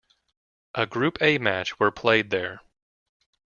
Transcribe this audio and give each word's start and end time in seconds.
A 0.73 0.87
Group 0.87 1.19
A 1.21 1.37
match 1.37 1.79
were 1.79 1.91
played 1.91 2.31
there. 2.31 2.61